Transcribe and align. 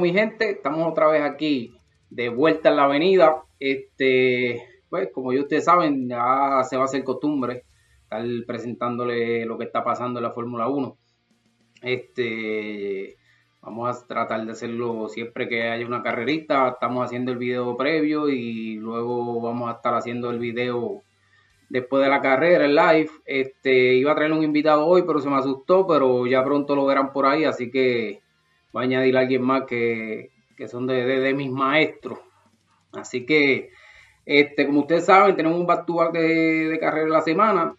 mi 0.00 0.12
gente, 0.12 0.50
estamos 0.50 0.86
otra 0.90 1.08
vez 1.08 1.22
aquí 1.22 1.76
de 2.10 2.28
vuelta 2.28 2.70
en 2.70 2.76
la 2.76 2.84
avenida. 2.84 3.42
Este, 3.58 4.62
pues, 4.88 5.10
como 5.12 5.32
ya 5.32 5.40
ustedes 5.40 5.64
saben, 5.64 6.08
ya 6.08 6.62
se 6.68 6.76
va 6.76 6.82
a 6.82 6.86
hacer 6.86 7.04
costumbre 7.04 7.64
estar 8.02 8.24
presentándole 8.46 9.44
lo 9.46 9.58
que 9.58 9.64
está 9.64 9.82
pasando 9.82 10.18
en 10.18 10.24
la 10.24 10.30
Fórmula 10.30 10.68
1. 10.68 10.96
Este, 11.82 13.16
vamos 13.60 13.88
a 13.88 14.06
tratar 14.06 14.44
de 14.44 14.52
hacerlo 14.52 15.08
siempre 15.08 15.48
que 15.48 15.68
haya 15.68 15.86
una 15.86 16.02
carrerita. 16.02 16.68
Estamos 16.68 17.04
haciendo 17.04 17.32
el 17.32 17.38
video 17.38 17.76
previo 17.76 18.28
y 18.28 18.76
luego 18.76 19.40
vamos 19.40 19.68
a 19.68 19.76
estar 19.76 19.94
haciendo 19.94 20.30
el 20.30 20.38
video 20.38 21.02
después 21.68 22.04
de 22.04 22.10
la 22.10 22.20
carrera, 22.20 22.64
el 22.64 22.76
live. 22.76 23.10
Este, 23.24 23.94
iba 23.94 24.12
a 24.12 24.14
traer 24.14 24.32
un 24.32 24.44
invitado 24.44 24.86
hoy, 24.86 25.02
pero 25.06 25.20
se 25.20 25.28
me 25.28 25.36
asustó, 25.36 25.86
pero 25.86 26.26
ya 26.26 26.44
pronto 26.44 26.76
lo 26.76 26.86
verán 26.86 27.12
por 27.12 27.26
ahí, 27.26 27.44
así 27.44 27.70
que 27.70 28.20
va 28.76 28.82
a 28.82 28.84
añadir 28.84 29.16
a 29.16 29.20
alguien 29.20 29.42
más 29.42 29.62
que, 29.64 30.30
son 30.68 30.86
de, 30.86 31.32
mis 31.34 31.50
maestros. 31.50 32.18
Así 32.92 33.24
que, 33.24 33.70
este, 34.24 34.66
como 34.66 34.80
ustedes 34.80 35.06
saben, 35.06 35.36
tenemos 35.36 35.58
un 35.58 35.66
back 35.66 35.86
to 35.86 35.94
back 35.94 36.12
de, 36.12 36.68
de 36.68 36.78
carrera 36.78 37.08
la 37.08 37.22
semana. 37.22 37.74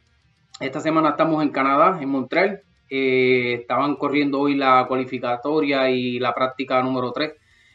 Esta 0.60 0.80
semana 0.80 1.10
estamos 1.10 1.44
en 1.44 1.50
Canadá, 1.50 2.00
en 2.02 2.10
Montreal. 2.10 2.62
Eh, 2.90 3.54
estaban 3.62 3.96
corriendo 3.96 4.40
hoy 4.40 4.56
la 4.56 4.86
cualificatoria 4.88 5.90
y 5.90 6.20
la 6.20 6.34
práctica 6.34 6.82
número 6.82 7.12
3. 7.12 7.34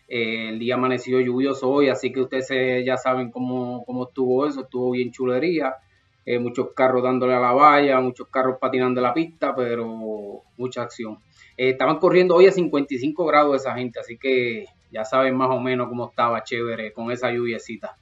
Eh, 0.08 0.48
el 0.50 0.58
día 0.58 0.74
amaneció 0.74 1.20
lluvioso 1.20 1.70
hoy, 1.70 1.88
así 1.88 2.12
que 2.12 2.22
ustedes 2.22 2.84
ya 2.84 2.96
saben 2.96 3.30
cómo, 3.30 3.84
cómo 3.84 4.08
estuvo 4.08 4.46
eso. 4.46 4.62
Estuvo 4.62 4.90
bien 4.92 5.12
chulería. 5.12 5.76
Eh, 6.24 6.38
muchos 6.38 6.68
carros 6.74 7.02
dándole 7.02 7.34
a 7.34 7.40
la 7.40 7.52
valla, 7.52 8.00
muchos 8.00 8.28
carros 8.28 8.58
patinando 8.60 9.00
la 9.00 9.12
pista, 9.12 9.54
pero 9.54 10.42
mucha 10.56 10.82
acción. 10.82 11.18
Eh, 11.56 11.70
estaban 11.70 11.98
corriendo 11.98 12.36
hoy 12.36 12.46
a 12.46 12.52
55 12.52 13.24
grados 13.26 13.56
esa 13.56 13.74
gente, 13.74 13.98
así 13.98 14.16
que 14.18 14.66
ya 14.92 15.04
saben 15.04 15.36
más 15.36 15.50
o 15.50 15.60
menos 15.60 15.88
cómo 15.88 16.08
estaba 16.10 16.44
chévere 16.44 16.92
con 16.92 17.10
esa 17.10 17.32
lluviecita. 17.32 17.96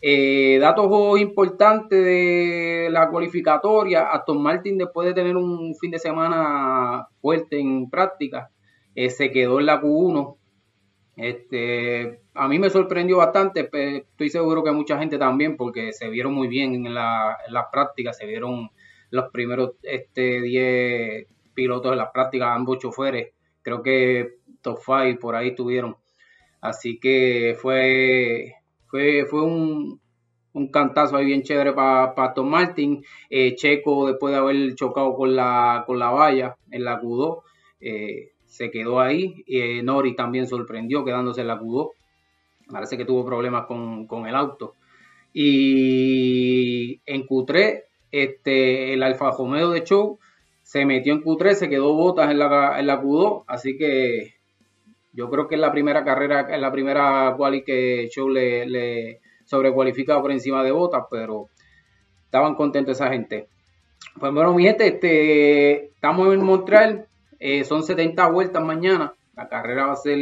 Eh, 0.00 0.58
datos 0.60 1.18
importantes 1.18 2.04
de 2.04 2.88
la 2.90 3.08
cualificatoria, 3.08 4.12
Aston 4.12 4.40
Martin 4.40 4.78
después 4.78 5.08
de 5.08 5.14
tener 5.14 5.36
un 5.36 5.74
fin 5.74 5.90
de 5.90 5.98
semana 5.98 7.08
fuerte 7.20 7.58
en 7.58 7.90
práctica, 7.90 8.50
se 8.94 9.30
quedó 9.30 9.58
en 9.58 9.66
la 9.66 9.80
Q1 9.80 10.36
este, 11.16 12.20
a 12.34 12.46
mí 12.46 12.58
me 12.58 12.68
sorprendió 12.68 13.16
bastante, 13.16 13.64
pero 13.64 13.98
estoy 13.98 14.28
seguro 14.28 14.62
que 14.62 14.70
mucha 14.70 14.98
gente 14.98 15.18
también, 15.18 15.56
porque 15.56 15.92
se 15.92 16.08
vieron 16.10 16.34
muy 16.34 16.46
bien 16.46 16.86
en, 16.86 16.94
la, 16.94 17.38
las 17.48 17.66
prácticas, 17.72 18.18
se 18.18 18.26
vieron 18.26 18.70
los 19.10 19.30
primeros 19.32 19.72
este, 19.82 20.42
10 20.42 21.26
pilotos 21.54 21.92
de 21.92 21.96
las 21.96 22.10
prácticas, 22.12 22.50
ambos 22.50 22.78
choferes, 22.78 23.32
creo 23.62 23.82
que 23.82 24.34
top 24.60 24.78
5 24.84 25.18
por 25.18 25.34
ahí 25.34 25.54
tuvieron. 25.54 25.96
Así 26.60 26.98
que 26.98 27.56
fue, 27.60 28.54
fue, 28.88 29.24
un, 29.32 30.00
cantazo 30.72 31.16
ahí 31.16 31.26
bien 31.26 31.42
chévere 31.42 31.72
para 31.72 32.14
pa 32.14 32.34
Tom 32.34 32.48
Martin. 32.48 33.04
Eh, 33.30 33.54
Checo, 33.56 34.08
después 34.08 34.32
de 34.32 34.38
haber 34.38 34.74
chocado 34.74 35.14
con 35.14 35.36
la, 35.36 35.84
valla 35.86 36.56
en 36.70 36.84
la 36.84 37.00
Q2, 37.00 37.42
eh, 37.80 38.32
se 38.46 38.70
quedó 38.70 39.00
ahí. 39.00 39.44
Eh, 39.46 39.82
Nori 39.82 40.14
también 40.14 40.46
sorprendió 40.46 41.04
quedándose 41.04 41.42
en 41.42 41.48
la 41.48 41.60
Q2. 41.60 41.90
Parece 42.70 42.96
que 42.96 43.04
tuvo 43.04 43.24
problemas 43.24 43.66
con, 43.66 44.26
el 44.26 44.34
auto. 44.34 44.74
Y 45.32 47.00
en 47.06 47.26
Q3, 47.26 47.82
este, 48.10 48.94
el 48.94 49.02
Alfa 49.02 49.30
Romeo 49.30 49.70
de 49.70 49.84
Show 49.84 50.18
se 50.62 50.84
metió 50.84 51.12
en 51.12 51.22
Q3, 51.22 51.54
se 51.54 51.68
quedó 51.68 51.94
botas 51.94 52.30
en 52.30 52.38
la, 52.38 52.78
en 52.78 52.86
la 52.86 53.00
Q2. 53.00 53.44
Así 53.46 53.76
que 53.76 54.34
yo 55.12 55.30
creo 55.30 55.46
que 55.46 55.54
es 55.54 55.60
la 55.60 55.72
primera 55.72 56.04
carrera, 56.04 56.48
es 56.52 56.60
la 56.60 56.72
primera 56.72 57.34
quali 57.36 57.62
que 57.62 58.08
Show 58.10 58.28
le, 58.28 58.66
le 58.66 59.20
sobrecualifica 59.44 60.20
por 60.20 60.32
encima 60.32 60.62
de 60.62 60.72
botas, 60.72 61.04
pero 61.10 61.48
estaban 62.24 62.54
contentos 62.54 62.96
esa 62.96 63.10
gente. 63.10 63.48
Pues 64.18 64.32
bueno, 64.32 64.52
mi 64.54 64.64
gente, 64.64 64.86
este, 64.86 65.86
estamos 65.86 66.32
en 66.34 66.44
Montreal, 66.44 67.06
eh, 67.38 67.64
son 67.64 67.82
70 67.82 68.28
vueltas 68.30 68.62
mañana. 68.62 69.14
La 69.34 69.48
carrera 69.48 69.86
va 69.86 69.92
a 69.92 69.96
ser 69.96 70.18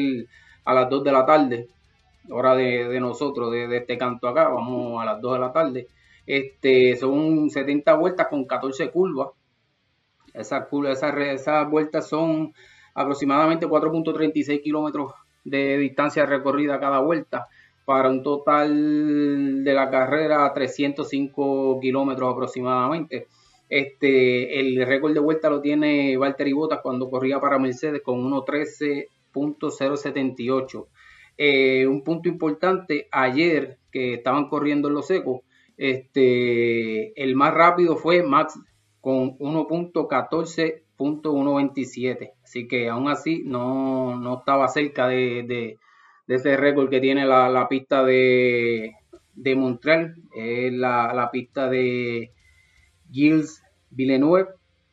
a 0.64 0.75
las 0.75 0.91
2 0.91 1.04
de 1.04 1.12
la 1.12 1.26
tarde, 1.26 1.69
hora 2.30 2.54
de, 2.54 2.98
nosotros, 3.00 3.52
de, 3.52 3.76
este 3.76 3.98
canto 3.98 4.28
acá. 4.28 4.48
Vamos 4.48 5.00
a 5.02 5.04
las 5.04 5.20
2 5.20 5.34
de 5.34 5.38
la 5.38 5.52
tarde. 5.52 5.88
Este, 6.26 6.97
son 6.97 7.50
70 7.50 7.94
vueltas 7.94 8.28
con 8.28 8.44
14 8.44 8.91
curvas. 8.91 9.28
Esas, 10.32 10.66
esas 10.72 11.70
vueltas 11.70 12.08
son 12.08 12.52
aproximadamente 12.94 13.66
4.36 13.66 14.62
kilómetros 14.62 15.12
de 15.44 15.76
distancia 15.78 16.26
recorrida 16.26 16.81
cada 16.81 17.00
vuelta 17.00 17.48
para 17.84 18.08
un 18.08 18.22
total 18.22 19.62
de 19.62 19.75
la 19.75 19.91
carrera 19.91 20.50
305 20.52 21.78
kilómetros 21.81 22.32
aproximadamente. 22.32 23.28
Este, 23.69 24.60
el 24.60 24.86
récord 24.86 25.12
de 25.14 25.20
vuelta 25.20 25.50
lo 25.50 25.60
tiene 25.60 26.16
Valtteri 26.16 26.52
Bottas 26.52 26.80
cuando 26.82 27.10
corría 27.10 27.41
para 27.41 27.58
Mercedes 27.58 28.02
con 28.02 28.22
1.13.078. 28.30 30.86
Eh, 31.36 31.84
un 31.86 32.02
punto 32.04 32.28
importante, 32.28 33.08
ayer 33.10 33.78
que 33.91 34.14
estaban 34.14 34.48
corriendo 34.48 34.86
en 34.88 34.94
los 34.94 35.06
secos, 35.06 35.41
este, 35.76 37.20
el 37.20 37.34
más 37.34 37.52
rápido 37.54 37.97
fue 37.97 38.22
Max 38.22 38.56
con 39.00 39.36
1.14.127. 39.38 42.32
Así 42.44 42.69
que 42.69 42.88
aún 42.88 43.08
así 43.08 43.42
no, 43.44 44.38
estaba 44.38 44.69
cerca 44.69 45.08
de, 45.08 45.78
ese 46.28 46.56
récord 46.56 46.88
que 46.91 47.00
tiene 47.00 47.26
la, 47.26 47.66
pista 47.69 48.04
de, 48.04 48.92
de 49.34 49.56
Montreal, 49.56 50.14
es 50.34 50.72
la 50.72 51.28
pista 51.32 51.69
de 51.69 52.31
Gilles 53.10 53.62
Villeneuve. 53.91 54.47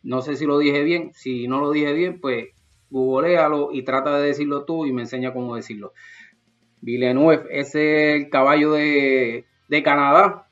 No 0.04 0.22
sé 0.22 0.36
si 0.36 0.46
lo 0.46 0.58
dije 0.58 0.84
bien. 0.84 1.12
Si 1.14 1.48
no 1.48 1.60
lo 1.60 1.72
dije 1.72 1.94
bien, 1.94 2.20
pues 2.20 2.50
googlealo 2.90 3.70
y 3.72 3.84
trata 3.84 4.18
de 4.20 4.28
decirlo 4.28 4.66
tú 4.66 4.86
y 4.86 4.94
me 4.94 5.04
enseña 5.04 5.34
cómo 5.34 5.56
decirlo. 5.56 5.94
Villeneuve 6.82 7.46
es 7.52 7.74
el 7.76 8.30
caballo 8.30 8.74
de, 8.74 9.46
Canadá. 9.84 10.48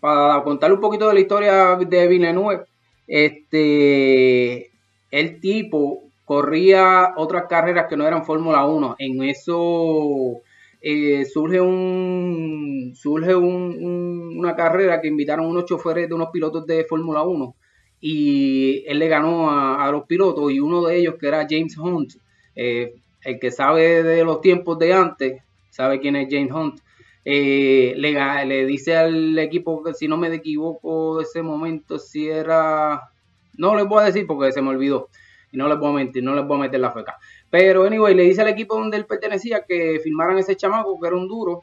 Para 0.00 0.42
contar 0.42 0.72
un 0.72 0.80
poquito 0.80 1.08
de 1.08 1.14
la 1.14 1.20
historia 1.20 1.76
de 1.76 2.08
Villeneuve, 2.08 2.64
este, 3.06 4.70
el 5.10 5.40
tipo 5.40 6.02
corría 6.24 7.12
otras 7.16 7.44
carreras 7.48 7.86
que 7.88 7.96
no 7.96 8.06
eran 8.06 8.24
Fórmula 8.24 8.64
1. 8.64 8.96
En 8.98 9.22
eso 9.22 10.40
eh, 10.84 11.24
surge 11.24 11.60
un 11.60 12.92
surge 12.96 13.36
una 13.36 14.56
carrera 14.56 15.00
que 15.00 15.06
invitaron 15.06 15.46
unos 15.46 15.64
choferes 15.64 16.08
de 16.08 16.14
unos 16.14 16.30
pilotos 16.32 16.66
de 16.66 16.84
Fórmula 16.84 17.22
1 17.22 17.54
y 18.00 18.84
él 18.88 18.98
le 18.98 19.06
ganó 19.06 19.48
a, 19.48 19.88
los 19.92 20.06
pilotos 20.06 20.50
y 20.50 20.58
uno 20.58 20.84
de 20.84 20.98
ellos 20.98 21.14
que 21.20 21.28
era 21.28 21.46
James 21.48 21.78
Hunt, 21.78 22.14
eh, 22.56 22.94
el 23.22 23.38
que 23.38 23.52
sabe 23.52 24.02
de 24.02 24.24
los 24.24 24.40
tiempos 24.40 24.76
de 24.80 24.92
antes, 24.92 25.40
sabe 25.70 26.00
quién 26.00 26.16
es 26.16 26.26
James 26.28 26.52
Hunt, 26.52 26.80
eh, 27.24 27.94
le, 27.96 28.44
le, 28.44 28.66
dice 28.66 28.96
al 28.96 29.38
equipo 29.38 29.84
que 29.84 29.94
si 29.94 30.08
no 30.08 30.16
me 30.16 30.34
equivoco 30.34 31.20
ese 31.20 31.42
momento 31.42 32.00
si 32.00 32.28
era, 32.28 33.12
no 33.56 33.76
les 33.76 33.86
voy 33.86 34.02
a 34.02 34.06
decir 34.06 34.26
porque 34.26 34.50
se 34.50 34.62
me 34.62 34.70
olvidó 34.70 35.08
y 35.52 35.58
no 35.58 35.68
les 35.68 35.78
voy 35.78 35.90
a 35.90 35.92
mentir, 35.92 36.24
no 36.24 36.34
les 36.34 36.50
a 36.50 36.56
meter 36.56 36.80
la 36.80 36.90
feca. 36.90 37.18
Pero 37.50 37.84
anyway, 37.84 38.14
le 38.14 38.24
dice 38.24 38.40
al 38.42 38.48
equipo 38.48 38.74
donde 38.74 38.96
él 38.96 39.06
pertenecía 39.06 39.64
que 39.64 40.00
firmaran 40.02 40.38
ese 40.38 40.56
chamaco 40.56 40.98
que 40.98 41.06
era 41.06 41.16
un 41.16 41.28
duro 41.28 41.62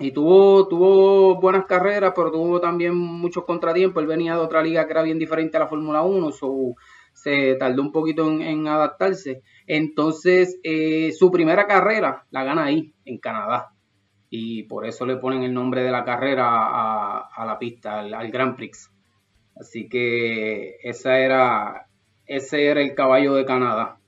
y 0.00 0.10
tuvo, 0.10 0.66
tuvo 0.66 1.40
buenas 1.40 1.66
carreras, 1.66 2.12
pero 2.16 2.32
tuvo 2.32 2.60
también 2.60 2.96
muchos 2.96 3.44
contratiempos. 3.44 4.02
Él 4.02 4.08
venía 4.08 4.34
de 4.34 4.40
otra 4.40 4.62
liga 4.62 4.84
que 4.86 4.92
era 4.92 5.02
bien 5.02 5.18
diferente 5.18 5.56
a 5.56 5.60
la 5.60 5.68
Fórmula 5.68 6.02
1, 6.02 6.32
so, 6.32 6.74
se 7.12 7.54
tardó 7.54 7.80
un 7.80 7.92
poquito 7.92 8.28
en, 8.28 8.66
adaptarse. 8.66 9.42
Entonces, 9.66 10.58
eh, 10.64 11.12
su 11.12 11.30
primera 11.30 11.66
carrera 11.66 12.26
la 12.30 12.44
gana 12.44 12.64
ahí, 12.64 12.92
en 13.04 13.18
Canadá. 13.18 13.70
Y 14.30 14.64
por 14.64 14.84
eso 14.84 15.06
le 15.06 15.16
ponen 15.16 15.44
el 15.44 15.54
nombre 15.54 15.84
de 15.84 15.92
la 15.92 16.04
carrera 16.04 16.46
a, 17.28 17.46
la 17.46 17.56
pista, 17.56 18.00
al, 18.00 18.30
Grand 18.32 18.56
Prix. 18.56 18.90
Así 19.54 19.88
que 19.88 20.76
esa 20.82 21.18
era, 21.20 21.86
ese 22.26 22.66
era 22.66 22.80
el 22.80 22.94
caballo 22.94 23.34
de 23.34 23.44
Canadá. 23.44 23.98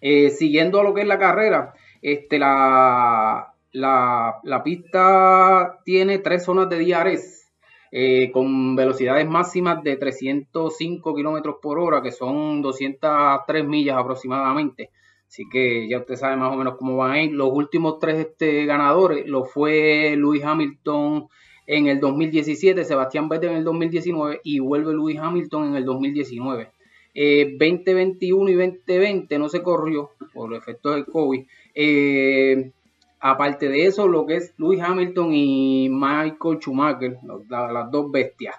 Eh, 0.00 0.30
siguiendo 0.30 0.82
lo 0.82 0.94
que 0.94 1.02
es 1.02 1.06
la 1.06 1.18
carrera, 1.18 1.74
este, 2.02 2.38
la, 2.38 3.54
la, 3.72 4.62
pista 4.62 5.80
tiene 5.84 6.18
tres 6.18 6.44
zonas 6.44 6.68
de 6.68 6.78
diares 6.78 7.50
eh, 7.90 8.30
con 8.30 8.76
velocidades 8.76 9.26
máximas 9.26 9.82
de 9.82 9.96
305 9.96 11.14
kilómetros 11.14 11.56
por 11.62 11.78
hora, 11.78 12.02
que 12.02 12.12
son 12.12 12.60
203 12.60 13.64
millas 13.64 13.96
aproximadamente. 13.96 14.90
Así 15.26 15.48
que 15.50 15.88
ya 15.88 15.98
usted 15.98 16.16
sabe 16.16 16.36
más 16.36 16.52
o 16.52 16.56
menos 16.56 16.76
cómo 16.76 16.96
van 16.96 17.12
a 17.12 17.22
ir. 17.22 17.32
Los 17.32 17.50
últimos 17.52 17.98
tres 17.98 18.18
este, 18.18 18.66
ganadores 18.66 19.26
lo 19.26 19.44
fue 19.44 20.14
Lewis 20.16 20.44
Hamilton 20.44 21.28
en 21.66 21.86
el 21.88 21.98
2017, 21.98 22.84
Sebastián 22.84 23.28
Vettel 23.28 23.50
en 23.50 23.56
el 23.56 23.64
2019 23.64 24.40
y 24.44 24.58
vuelve 24.58 24.92
Lewis 24.92 25.18
Hamilton 25.18 25.68
en 25.68 25.76
el 25.76 25.84
2019. 25.84 26.70
2021 27.14 28.48
eh, 28.48 28.52
y 28.52 28.54
2020 28.54 29.38
no 29.38 29.48
se 29.48 29.62
corrió 29.62 30.10
por 30.32 30.54
efectos 30.54 30.94
del 30.94 31.06
COVID 31.06 31.46
Eh, 31.74 32.72
aparte 33.20 33.68
de 33.68 33.86
eso, 33.86 34.08
lo 34.08 34.26
que 34.26 34.36
es 34.36 34.54
Lewis 34.58 34.80
Hamilton 34.80 35.32
y 35.32 35.88
Michael 35.90 36.58
Schumacher, 36.60 37.18
las 37.48 37.90
dos 37.90 38.10
bestias. 38.10 38.56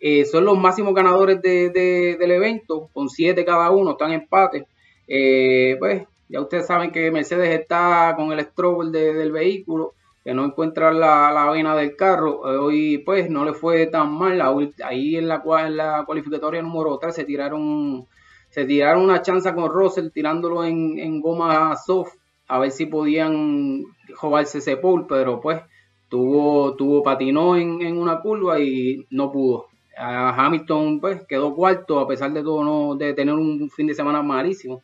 Eh, 0.00 0.24
son 0.26 0.44
los 0.44 0.58
máximos 0.58 0.94
ganadores 0.94 1.40
del 1.40 2.30
evento, 2.30 2.90
con 2.92 3.08
siete 3.08 3.44
cada 3.44 3.70
uno, 3.70 3.92
están 3.92 4.12
en 4.12 4.20
empate. 4.20 4.66
Pues 5.06 6.02
ya 6.28 6.40
ustedes 6.40 6.66
saben 6.66 6.90
que 6.90 7.10
Mercedes 7.10 7.48
está 7.58 8.14
con 8.16 8.32
el 8.32 8.44
stroke 8.44 8.90
del 8.90 9.32
vehículo, 9.32 9.94
que 10.24 10.32
no 10.32 10.46
encuentra 10.46 10.90
la, 10.90 11.30
la 11.30 11.50
vena 11.50 11.76
del 11.76 11.96
carro. 11.96 12.40
Hoy 12.40 12.98
pues 12.98 13.28
no 13.28 13.44
le 13.44 13.52
fue 13.52 13.86
tan 13.86 14.10
mal. 14.12 14.40
ahí 14.82 15.16
en 15.16 15.28
la, 15.28 15.42
en 15.66 15.76
la 15.76 16.04
cualificatoria 16.06 16.62
número 16.62 16.98
3 16.98 17.14
se 17.14 17.24
tiraron 17.24 18.06
se 18.48 18.64
tiraron 18.64 19.02
una 19.02 19.20
chanza 19.20 19.54
con 19.54 19.70
Russell 19.70 20.10
tirándolo 20.10 20.64
en, 20.64 21.20
goma 21.20 21.76
soft 21.76 22.14
a 22.46 22.58
ver 22.60 22.70
si 22.70 22.86
podían 22.86 23.82
jobarse 24.14 24.58
ese 24.58 24.76
pole, 24.76 25.06
pero 25.08 25.40
pues 25.40 25.60
tuvo, 26.08 26.74
tuvo 26.76 27.02
patinó 27.02 27.56
en, 27.56 27.98
una 27.98 28.20
curva 28.20 28.60
y 28.60 29.06
no 29.10 29.32
pudo. 29.32 29.66
Hamilton 29.96 31.00
pues 31.00 31.26
quedó 31.26 31.54
cuarto 31.54 31.98
a 31.98 32.06
pesar 32.06 32.32
de 32.32 32.42
todo 32.42 32.64
no, 32.64 32.94
de 32.94 33.12
tener 33.14 33.34
un 33.34 33.68
fin 33.70 33.88
de 33.88 33.94
semana 33.94 34.22
malísimo. 34.22 34.82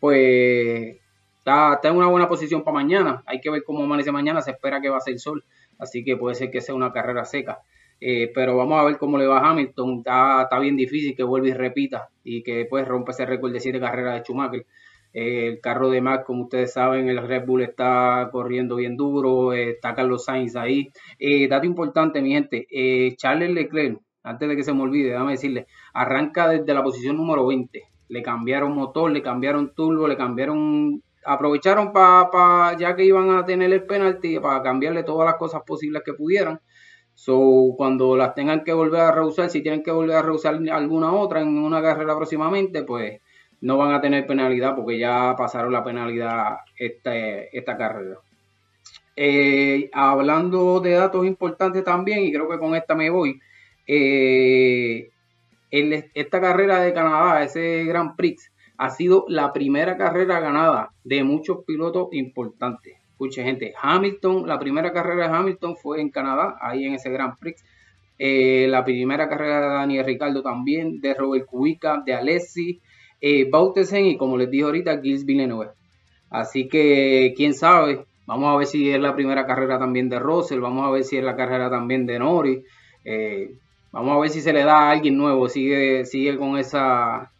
Pues 0.00 0.96
está, 1.44 1.88
en 1.88 1.96
una 1.96 2.08
buena 2.08 2.28
posición 2.28 2.64
para 2.64 2.74
mañana. 2.74 3.22
Hay 3.26 3.40
que 3.40 3.50
ver 3.50 3.62
cómo 3.64 3.84
amanece 3.84 4.10
mañana. 4.12 4.40
Se 4.40 4.52
espera 4.52 4.80
que 4.80 4.88
va 4.88 4.96
a 4.96 5.00
ser 5.00 5.18
sol. 5.18 5.44
Así 5.78 6.04
que 6.04 6.16
puede 6.16 6.34
ser 6.34 6.50
que 6.50 6.60
sea 6.60 6.74
una 6.74 6.92
carrera 6.92 7.24
seca. 7.24 7.60
Eh, 8.00 8.30
pero 8.34 8.56
vamos 8.56 8.80
a 8.80 8.84
ver 8.84 8.98
cómo 8.98 9.18
le 9.18 9.26
va 9.26 9.38
a 9.38 9.50
Hamilton. 9.50 9.98
Está, 9.98 10.58
bien 10.60 10.76
difícil 10.76 11.14
que 11.14 11.22
vuelva 11.22 11.48
y 11.48 11.52
repita 11.52 12.08
y 12.22 12.42
que 12.42 12.66
pues 12.68 12.86
rompa 12.86 13.12
ese 13.12 13.26
récord 13.26 13.52
de 13.52 13.60
siete 13.60 13.80
carreras 13.80 14.14
de 14.14 14.20
Schumacher. 14.24 14.66
Eh, 15.12 15.46
el 15.46 15.60
carro 15.60 15.90
de 15.90 16.00
Max, 16.00 16.24
como 16.26 16.44
ustedes 16.44 16.72
saben, 16.72 17.08
el 17.08 17.18
Red 17.18 17.46
Bull 17.46 17.62
está 17.62 18.28
corriendo 18.32 18.76
bien 18.76 18.96
duro. 18.96 19.52
Eh, 19.52 19.70
está 19.70 19.94
Carlos 19.94 20.24
Sainz 20.24 20.56
ahí. 20.56 20.90
dato 21.48 21.66
importante, 21.66 22.22
mi 22.22 22.32
gente. 22.32 22.66
Charles 23.16 23.50
Leclerc, 23.50 23.98
antes 24.22 24.48
de 24.48 24.56
que 24.56 24.64
se 24.64 24.72
me 24.72 24.82
olvide, 24.82 25.10
déjame 25.10 25.32
decirle, 25.32 25.66
arranca 25.92 26.48
desde 26.48 26.72
la 26.74 26.82
posición 26.82 27.16
número 27.16 27.46
20. 27.46 27.82
Le 28.08 28.22
cambiaron 28.22 28.74
motor, 28.74 29.10
le 29.10 29.22
cambiaron 29.22 29.74
turbo, 29.74 30.08
le 30.08 30.16
cambiaron 30.16 31.02
aprovecharon 31.24 31.92
para, 31.92 32.76
ya 32.76 32.94
que 32.94 33.04
iban 33.04 33.30
a 33.30 33.44
tener 33.44 33.72
el 33.72 33.84
penalti, 33.84 34.38
para 34.38 34.62
cambiarle 34.62 35.02
todas 35.02 35.26
las 35.26 35.36
cosas 35.36 35.62
posibles 35.66 36.02
que 36.04 36.14
pudieran. 36.14 36.60
Cuando 37.76 38.16
las 38.16 38.34
tengan 38.34 38.64
que 38.64 38.72
volver 38.72 39.00
a 39.00 39.12
reusar, 39.12 39.48
si 39.48 39.62
tienen 39.62 39.82
que 39.82 39.90
volver 39.90 40.16
a 40.16 40.22
reusar 40.22 40.58
alguna 40.72 41.12
otra 41.12 41.40
en 41.40 41.56
una 41.56 41.80
carrera 41.80 42.16
próximamente, 42.16 42.82
pues 42.82 43.20
no 43.60 43.78
van 43.78 43.92
a 43.92 44.00
tener 44.00 44.26
penalidad 44.26 44.74
porque 44.74 44.98
ya 44.98 45.34
pasaron 45.36 45.72
la 45.72 45.84
penalidad 45.84 46.58
este, 46.76 47.56
esta 47.56 47.76
carrera. 47.76 48.18
Eh, 49.16 49.90
hablando 49.92 50.80
de 50.80 50.90
datos 50.90 51.24
importantes 51.24 51.84
también, 51.84 52.24
y 52.24 52.32
creo 52.32 52.48
que 52.48 52.58
con 52.58 52.74
esta 52.74 52.94
me 52.94 53.10
voy, 53.10 53.40
eh, 53.86 55.08
esta 55.70 56.40
carrera 56.40 56.80
de 56.80 56.92
Canadá, 56.92 57.42
ese 57.42 57.84
Grand 57.84 58.16
Prix, 58.16 58.50
ha 58.76 58.90
sido 58.90 59.24
la 59.28 59.52
primera 59.52 59.96
carrera 59.96 60.40
ganada 60.40 60.90
de 61.04 61.24
muchos 61.24 61.64
pilotos 61.64 62.08
importantes. 62.12 62.94
Escuche, 63.10 63.44
gente, 63.44 63.74
Hamilton, 63.80 64.46
la 64.46 64.58
primera 64.58 64.92
carrera 64.92 65.28
de 65.28 65.36
Hamilton 65.36 65.76
fue 65.76 66.00
en 66.00 66.10
Canadá, 66.10 66.56
ahí 66.60 66.84
en 66.84 66.94
ese 66.94 67.10
Grand 67.10 67.38
Prix. 67.38 67.64
Eh, 68.18 68.66
la 68.68 68.84
primera 68.84 69.28
carrera 69.28 69.60
de 69.60 69.74
Daniel 69.74 70.04
Ricardo 70.04 70.42
también, 70.42 71.00
de 71.00 71.14
Robert 71.14 71.46
Kubica, 71.46 72.02
de 72.04 72.14
Alessi, 72.14 72.80
eh, 73.20 73.48
Bautesen 73.48 74.06
y 74.06 74.16
como 74.16 74.36
les 74.36 74.50
dije 74.50 74.64
ahorita, 74.64 75.00
Gilles 75.00 75.24
Villeneuve. 75.24 75.70
Así 76.30 76.68
que, 76.68 77.32
quién 77.36 77.54
sabe, 77.54 78.04
vamos 78.26 78.52
a 78.52 78.56
ver 78.56 78.66
si 78.66 78.90
es 78.90 79.00
la 79.00 79.14
primera 79.14 79.46
carrera 79.46 79.78
también 79.78 80.08
de 80.08 80.18
Russell, 80.18 80.60
vamos 80.60 80.86
a 80.86 80.90
ver 80.90 81.04
si 81.04 81.16
es 81.16 81.24
la 81.24 81.36
carrera 81.36 81.70
también 81.70 82.06
de 82.06 82.18
Nori. 82.18 82.64
Eh, 83.04 83.54
vamos 83.92 84.16
a 84.16 84.20
ver 84.20 84.30
si 84.30 84.40
se 84.40 84.52
le 84.52 84.64
da 84.64 84.88
a 84.88 84.90
alguien 84.90 85.16
nuevo, 85.16 85.48
sigue, 85.48 86.04
sigue 86.04 86.36
con 86.36 86.58
esa 86.58 87.30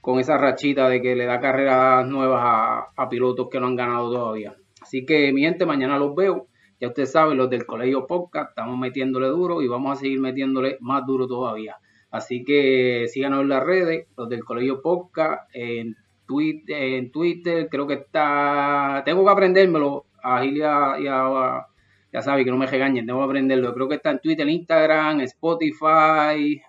con 0.00 0.18
esa 0.18 0.38
rachita 0.38 0.88
de 0.88 1.02
que 1.02 1.14
le 1.14 1.26
da 1.26 1.40
carreras 1.40 2.06
nuevas 2.06 2.40
a, 2.42 2.88
a 2.96 3.08
pilotos 3.08 3.48
que 3.50 3.60
no 3.60 3.66
han 3.66 3.76
ganado 3.76 4.10
todavía. 4.10 4.54
Así 4.80 5.04
que, 5.04 5.32
mi 5.32 5.42
gente, 5.42 5.66
mañana 5.66 5.98
los 5.98 6.14
veo. 6.14 6.46
Ya 6.80 6.88
ustedes 6.88 7.12
saben, 7.12 7.36
los 7.36 7.50
del 7.50 7.66
Colegio 7.66 8.06
Podcast, 8.06 8.50
estamos 8.50 8.78
metiéndole 8.78 9.26
duro 9.26 9.60
y 9.60 9.68
vamos 9.68 9.98
a 9.98 10.00
seguir 10.00 10.18
metiéndole 10.18 10.78
más 10.80 11.04
duro 11.06 11.26
todavía. 11.26 11.76
Así 12.10 12.42
que 12.42 13.06
síganos 13.08 13.42
en 13.42 13.50
las 13.50 13.62
redes, 13.62 14.08
los 14.16 14.28
del 14.28 14.44
Colegio 14.44 14.80
Podcast, 14.80 15.42
en 15.52 15.96
Twitter, 16.26 16.94
en 16.94 17.10
Twitter 17.10 17.68
creo 17.70 17.86
que 17.86 17.94
está, 17.94 19.02
tengo 19.04 19.24
que 19.24 19.30
aprendérmelo, 19.30 20.06
a 20.22 20.42
Gil 20.42 20.56
y 20.56 20.62
a, 20.62 21.66
ya 22.12 22.22
saben 22.22 22.44
que 22.44 22.50
no 22.50 22.56
me 22.56 22.66
regañen, 22.66 23.06
que 23.06 23.24
aprenderlo. 23.24 23.72
Creo 23.74 23.88
que 23.88 23.96
está 23.96 24.10
en 24.10 24.20
Twitter, 24.20 24.48
Instagram, 24.48 25.20
Spotify, 25.20 26.60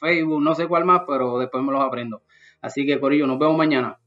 Facebook, 0.00 0.42
no 0.42 0.54
sé 0.54 0.66
cuál 0.66 0.84
más, 0.84 1.02
pero 1.06 1.38
después 1.38 1.62
me 1.62 1.72
los 1.72 1.82
aprendo. 1.82 2.22
Así 2.60 2.86
que, 2.86 2.98
Corillo, 2.98 3.26
nos 3.26 3.38
vemos 3.38 3.56
mañana. 3.56 3.98